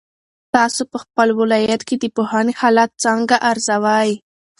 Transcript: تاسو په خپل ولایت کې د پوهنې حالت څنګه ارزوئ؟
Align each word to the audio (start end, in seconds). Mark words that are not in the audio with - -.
تاسو 0.53 0.81
په 0.91 0.97
خپل 1.03 1.29
ولایت 1.39 1.81
کې 1.87 1.95
د 2.01 2.05
پوهنې 2.15 2.53
حالت 2.61 2.91
څنګه 3.05 3.35
ارزوئ؟ 3.49 4.09